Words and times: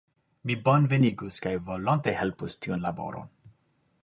Mi 0.51 0.55
bonvenigus 0.69 1.37
kaj 1.45 1.53
volonte 1.69 2.17
helpus 2.23 2.61
tiun 2.65 2.87
laboron. 2.89 3.35